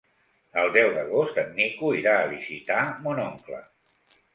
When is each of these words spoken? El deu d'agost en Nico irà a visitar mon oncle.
El 0.61 0.71
deu 0.77 0.89
d'agost 0.95 1.39
en 1.43 1.55
Nico 1.61 1.93
irà 2.01 2.19
a 2.23 2.27
visitar 2.35 2.83
mon 3.07 3.27
oncle. 3.31 3.67